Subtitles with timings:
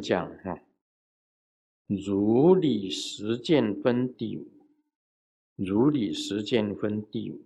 [0.00, 0.60] 讲哈，
[1.86, 4.46] 如理实践分第五，
[5.56, 7.42] 如理实践分第五。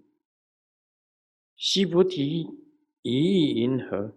[1.57, 2.49] 西菩提
[3.03, 4.13] 一意云何？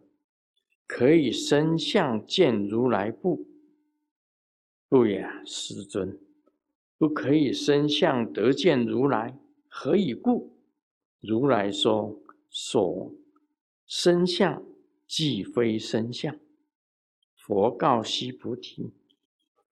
[0.86, 3.48] 可以身相见如来不？
[4.90, 6.20] 不也，师尊，
[6.98, 9.40] 不可以身相得见如来。
[9.70, 10.52] 何以故？
[11.22, 12.20] 如来说：
[12.50, 13.14] 所
[13.88, 14.62] 身相
[15.08, 16.38] 即非身相。
[17.52, 18.94] 佛告须菩提：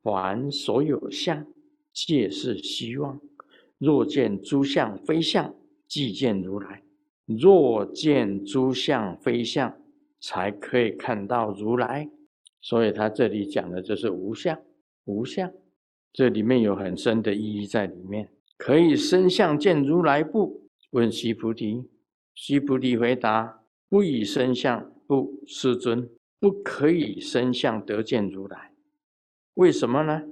[0.04, 1.48] 凡所有相，
[1.94, 3.22] 皆是虚妄。
[3.78, 5.56] 若见诸相非相，
[5.88, 6.84] 即见如来。
[7.26, 9.82] 若见诸相非相，
[10.20, 12.10] 才可以看到如来。
[12.60, 14.59] 所以他这里讲的就是无相，
[15.06, 15.50] 无相。
[16.12, 18.30] 这里面有很深的意义在里面。
[18.58, 20.68] 可以身相见如来不？
[20.90, 21.86] 问须菩提。
[22.36, 26.09] 须菩提回答：不以身相，不，世尊。
[26.40, 28.73] 不可以身相得见如来，
[29.56, 30.23] 为什么呢？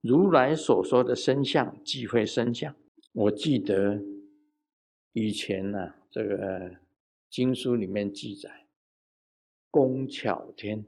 [0.00, 2.74] 如来所说的身相即非身相。
[3.12, 4.00] 我记得
[5.12, 6.76] 以前呢，这个
[7.28, 8.66] 经书里面记载，
[9.70, 10.86] 工巧天，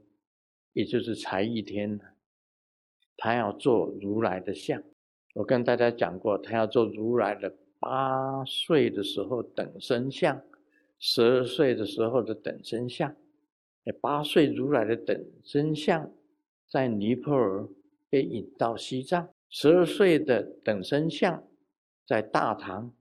[0.71, 1.99] 也就是才艺天，
[3.17, 4.81] 他要做如来的像。
[5.33, 10.41] 我跟大家讲过，他要做如来的八岁的时候等身像，
[10.99, 13.13] 十二岁的时候的等身像。
[13.91, 16.11] 八岁如来的等身像，
[16.69, 17.67] 在尼泊尔
[18.09, 21.43] 被引到西藏；十二岁的等身像，
[22.07, 22.93] 在大唐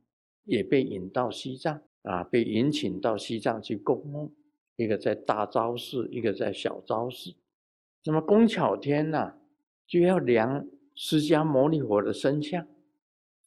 [0.44, 4.32] 也被引到西藏啊，被引请到西藏去供奉。
[4.76, 7.34] 一个在大昭寺，一个在小昭寺。
[8.04, 9.34] 那么工巧天呢，
[9.86, 12.66] 就要量释迦牟尼佛的身像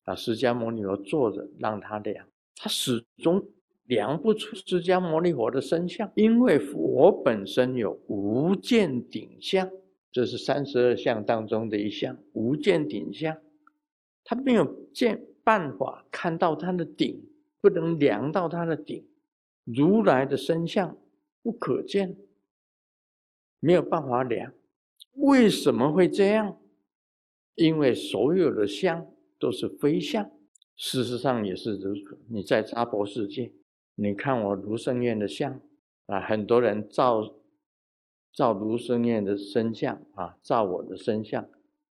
[0.03, 2.25] 啊，释迦牟尼佛坐着让他量，
[2.55, 3.45] 他始终。
[3.85, 9.69] 量不出释迦牟尼佛的身相，因为佛本身有无见顶相，
[10.11, 13.37] 这是三十二相当中的一项无见顶相，
[14.23, 17.23] 他没有见办法看到他的顶，
[17.61, 19.05] 不能量到他的顶。
[19.63, 20.97] 如来的身相
[21.43, 22.17] 不可见，
[23.59, 24.51] 没有办法量。
[25.13, 26.57] 为什么会这样？
[27.53, 29.07] 因为所有的相
[29.39, 30.29] 都是非相，
[30.75, 32.19] 事实上也是如此。
[32.29, 33.51] 你在娑婆世界。
[33.95, 35.59] 你看我卢胜彦的像
[36.07, 37.35] 啊，很多人照
[38.33, 41.47] 照卢胜彦的身像啊，照我的身像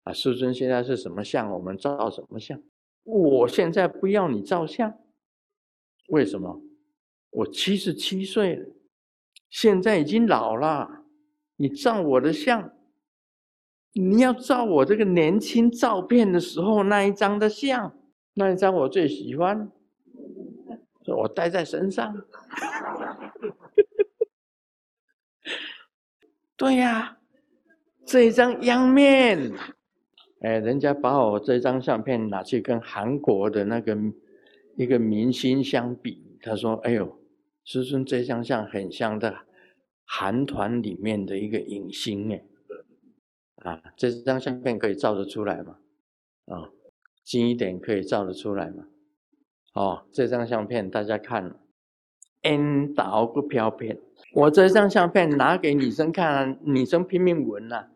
[0.03, 0.11] 啊。
[0.11, 2.61] 师尊现在是什么像，我们照什么像。
[3.03, 4.97] 我现在不要你照相，
[6.09, 6.61] 为什么？
[7.29, 8.67] 我七十七岁了，
[9.49, 11.05] 现在已经老了。
[11.55, 12.73] 你照我的像，
[13.93, 17.95] 你要照我这个年轻照片的时候那一张的像，
[18.33, 19.71] 那一张我最喜欢。
[21.11, 22.25] 我带在身上，
[26.57, 27.17] 对呀，
[28.05, 29.51] 这一张样面，
[30.41, 33.97] 哎，人家把我这张相片拿去跟韩国的那个
[34.75, 37.19] 一个明星相比，他说：“哎呦，
[37.63, 39.35] 师尊这张相很像的
[40.05, 42.45] 韩团里面的一个影星哎，
[43.57, 45.77] 啊，这张相片可以照得出来吗？
[46.45, 46.69] 啊，
[47.23, 48.85] 近一点可以照得出来吗？”
[49.73, 51.55] 哦，这张相片大家看
[52.41, 53.97] ，N 导不飘片。
[54.33, 57.87] 我这张相片拿给女生看，女生拼命闻呐，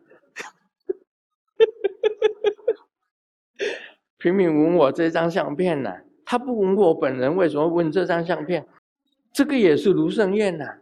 [4.18, 6.00] 拼命闻我这张相片呐。
[6.24, 8.66] 她不闻我本人，为什么闻这张相片？
[9.32, 10.78] 这个也是卢胜彦呐。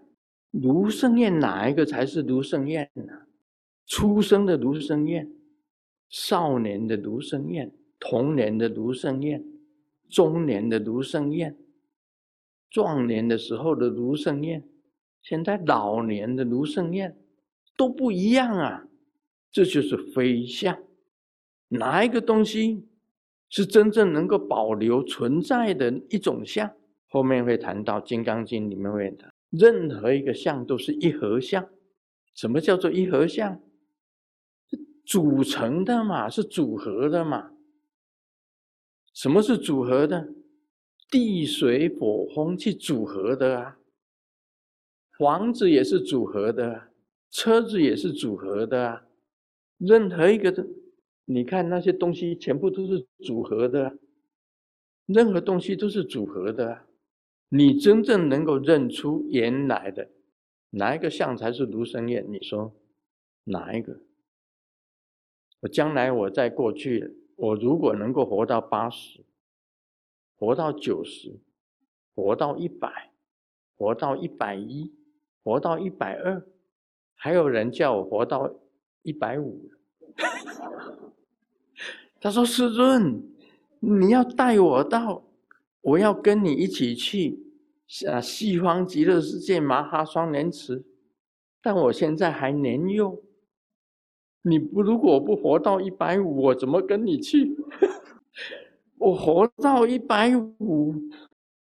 [0.52, 3.12] 卢胜彦哪一个才是卢胜彦呢？
[3.86, 5.28] 出生的卢胜彦，
[6.08, 9.44] 少年的卢胜彦，童年的卢胜彦。
[10.08, 11.56] 中年的卢胜彦，
[12.70, 14.62] 壮年的时候的卢胜彦，
[15.22, 17.16] 现在老年的卢胜彦
[17.76, 18.86] 都不一样啊！
[19.50, 20.76] 这就是非相。
[21.68, 22.86] 哪一个东西
[23.48, 26.70] 是真正能够保留存在的一种相？
[27.08, 31.68] 后面会谈到《金刚经》里面会谈，任何一个相都是一合相。
[32.34, 33.60] 什么叫做一合相？
[35.06, 37.52] 组成的嘛，是组合的嘛。
[39.14, 40.28] 什么是组合的？
[41.08, 43.78] 地水火风去组合的啊。
[45.16, 46.88] 房子也是组合的，
[47.30, 49.06] 车子也是组合的啊。
[49.78, 50.66] 任何一个的，
[51.26, 53.96] 你看那些东西全部都是组合的，
[55.06, 56.86] 任何东西都是组合的。
[57.50, 60.10] 你真正能够认出原来的
[60.70, 62.26] 哪一个像才是卢生燕？
[62.28, 62.74] 你说
[63.44, 64.00] 哪一个？
[65.60, 67.20] 我将来我在过去。
[67.36, 69.24] 我如果能够活到八十，
[70.36, 71.40] 活到九十，
[72.14, 73.12] 活到一百，
[73.76, 74.92] 活到一百一，
[75.42, 76.46] 活到一百二，
[77.14, 78.54] 还有人叫我活到
[79.02, 79.70] 一百五。
[82.20, 83.22] 他说：“师尊，
[83.80, 85.24] 你要带我到，
[85.82, 87.38] 我要跟你一起去
[88.08, 90.84] 啊西方极乐世界麻哈双莲池，
[91.60, 93.22] 但我现在还年幼，
[94.46, 97.56] 你不如果不活到一百五，我怎么跟你去？
[98.98, 100.94] 我活到一百五，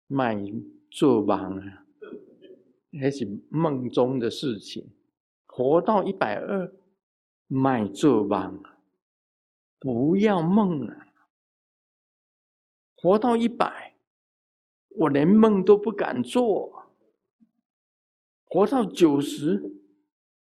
[0.06, 0.38] 卖
[0.92, 1.86] 做梦啊，
[2.92, 4.83] 那是梦中的事情；
[5.48, 6.71] 活到一百二，
[7.48, 8.62] 卖做梦。”
[9.81, 11.07] 不要梦了，
[12.98, 13.95] 活到一百，
[14.89, 16.83] 我连梦都不敢做。
[18.45, 19.72] 活到九十，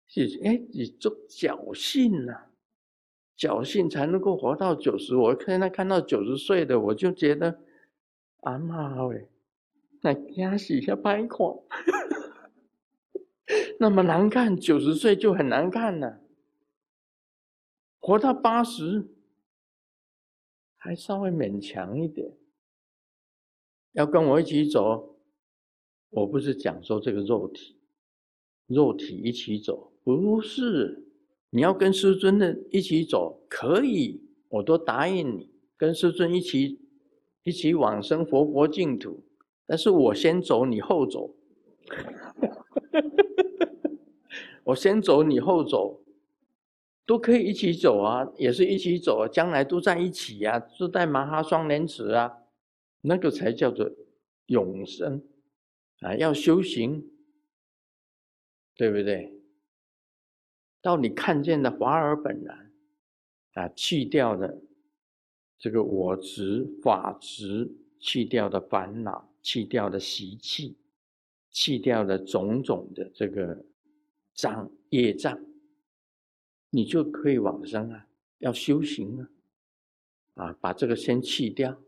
[0.08, 2.46] 是哎，你做侥幸呐，
[3.38, 5.16] 侥幸才能够活到九十。
[5.16, 7.60] 我现在看到九十岁的，我就觉得，
[8.42, 9.28] 阿妈喂，
[10.02, 11.56] 那牙齿要白垮，
[13.80, 16.22] 那么难看，九十岁就很难看了。
[18.00, 19.10] 活到八十。
[20.78, 22.32] 还稍微勉强一点，
[23.94, 25.18] 要跟我一起走，
[26.12, 27.76] 我不是讲说这个肉体，
[28.68, 31.04] 肉体一起走，不是，
[31.50, 36.80] 你要跟师尊的一起走，可以，我都答应你，跟师尊一起
[37.44, 39.26] 一起往生佛国净土，
[39.66, 41.36] 但是我先走，你后走，
[44.66, 46.02] 我先走，你后走。
[47.08, 52.40] 都可以一起走啊，也是一起走，将来都在一起呀，住在麻哈双莲池啊，
[53.02, 53.88] 那个才叫做
[54.48, 55.24] 永生
[56.00, 56.16] 啊！
[56.16, 57.08] 要修行，
[58.76, 59.35] 对不对？
[60.86, 62.72] 到你看见的华而本然
[63.54, 64.62] 啊，去掉的
[65.58, 70.78] 这个我执、法执，去掉的烦恼，去掉的习气，
[71.50, 73.66] 去掉的种种的这个
[74.36, 75.44] 障业障。
[76.70, 78.08] 你就可以往生啊，
[78.38, 79.30] 要修行啊，
[80.36, 81.82] 啊，把这个先去掉，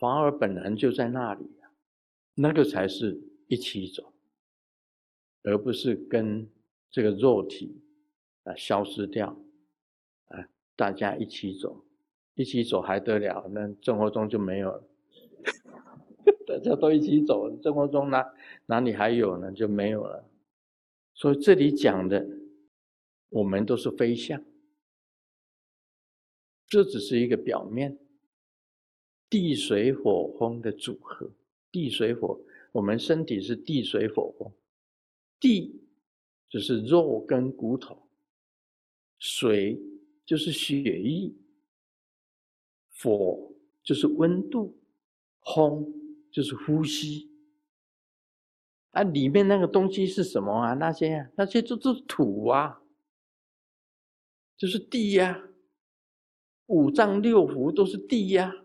[0.00, 1.70] 华而本然就在那里啊，
[2.34, 4.12] 那个才是一起走，
[5.44, 6.50] 而不是跟
[6.96, 7.78] 这个肉体
[8.44, 9.38] 啊消失掉，
[10.28, 11.84] 啊，大家一起走，
[12.32, 13.46] 一起走还得了？
[13.52, 14.88] 那生活中就没有了，
[16.48, 18.34] 大家都一起走，生活中哪
[18.64, 19.52] 哪里还有呢？
[19.52, 20.26] 就没有了。
[21.12, 22.26] 所以这里讲的。
[23.28, 24.42] 我们都是飞象，
[26.66, 27.98] 这只是一个表面。
[29.28, 31.30] 地水火风的组合，
[31.70, 32.40] 地水火，
[32.72, 34.50] 我们身体是地水火风。
[35.40, 35.85] 地
[36.56, 38.08] 就是肉跟骨头，
[39.18, 39.78] 水
[40.24, 41.34] 就是血液，
[42.98, 44.74] 火就是温度，
[45.44, 45.84] 风
[46.30, 47.30] 就是呼吸。
[48.92, 50.72] 啊，里面那个东西是什么啊？
[50.72, 52.80] 那些那些就是土啊。
[54.56, 55.50] 就是地呀，
[56.68, 58.64] 五脏六腑都是地呀。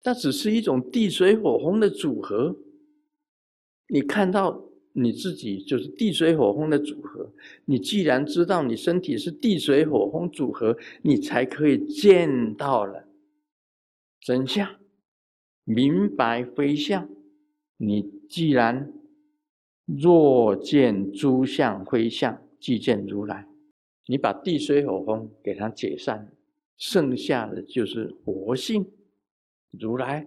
[0.00, 2.56] 它只是一种地水火风的组合。
[3.88, 7.30] 你看到你自己就是地水火风的组合。
[7.64, 13.08] 你既然知道你身体是地水火风组合，你才可以见到了
[14.20, 14.68] 真相，
[15.64, 17.08] 明白非相。
[17.76, 18.92] 你既然
[19.84, 23.48] 若见诸相非相，即见如来。
[24.06, 26.32] 你把地水火风给它解散，
[26.76, 28.86] 剩下的就是活性
[29.70, 30.26] 如来，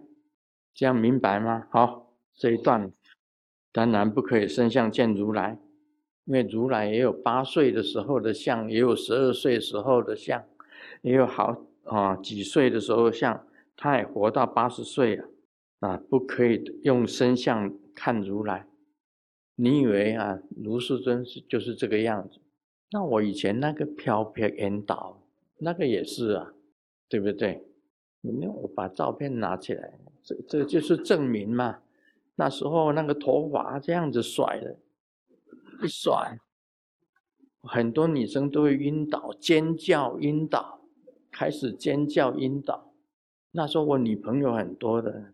[0.74, 1.68] 这样明白吗？
[1.70, 2.92] 好，这一段
[3.76, 5.60] 当然不可以生相见如来，
[6.24, 10.42] 因为如来也有八岁的时候的相，也有十二岁时候的相，
[11.02, 15.26] 也有好啊几岁的时候相，他也活到八十岁了
[15.82, 18.66] 啊，不可以用身相看如来。
[19.58, 22.40] 你以为啊，卢世尊是就是这个样子？
[22.92, 25.22] 那我以前那个飘飘引导，
[25.58, 26.54] 那个也是啊，
[27.10, 27.62] 对不对？
[28.22, 31.80] 你看我把照片拿起来，这这就是证明嘛。
[32.36, 34.80] 那时候那个头发这样子甩的，
[35.84, 36.40] 一甩，
[37.62, 40.82] 很多女生都会晕倒、尖叫、晕倒，
[41.32, 42.94] 开始尖叫、晕倒。
[43.52, 45.34] 那时候我女朋友很多的，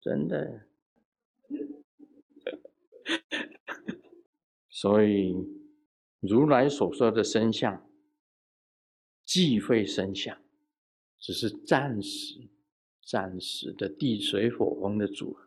[0.00, 0.66] 真的，
[4.70, 5.36] 所以。
[6.20, 7.88] 如来所说的身相，
[9.24, 10.36] 既非身相，
[11.20, 12.48] 只是暂时、
[13.00, 15.45] 暂时的地水火风的组合。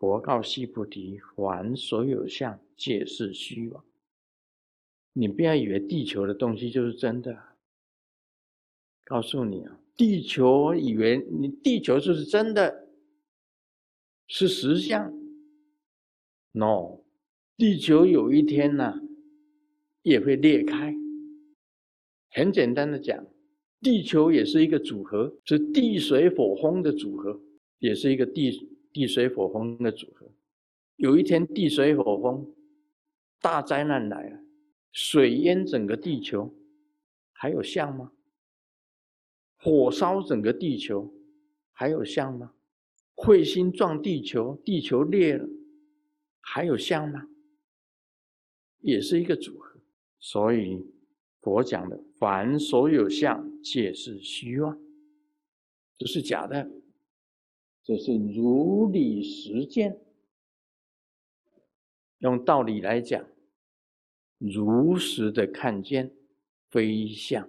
[0.00, 3.84] 佛告须菩提：凡所有相，皆是虚妄。
[5.12, 7.38] 你不要以为地球的东西就是真的。
[9.04, 12.88] 告诉你啊，地球以为你地球就是真的，
[14.26, 15.12] 是实相。
[16.52, 17.02] No，
[17.58, 19.02] 地球有一天呢。
[20.02, 20.94] 也会裂开。
[22.30, 23.26] 很简单的讲，
[23.82, 27.38] 地球也是一个组合，是地水火风的组合，
[27.80, 28.50] 也是一个地
[28.92, 30.30] 地水火风的组合。
[30.96, 32.54] 有一天地水火风
[33.40, 34.40] 大灾难来了，
[34.92, 36.54] 水淹整个地球，
[37.32, 38.12] 还有像吗？
[39.56, 41.12] 火烧整个地球，
[41.72, 42.54] 还有像吗？
[43.16, 45.48] 彗星撞地球，地球裂了，
[46.40, 47.28] 还有像吗？
[48.80, 49.80] 也是一个组合。
[50.18, 50.82] 所以
[51.40, 54.78] 佛讲的“凡所有相，皆是虚妄”，
[55.98, 56.70] 都是假的。
[57.82, 59.98] 这是如理实践。
[62.18, 63.24] 用道理来讲，
[64.38, 66.12] 如实的看见，
[66.68, 67.48] 非相。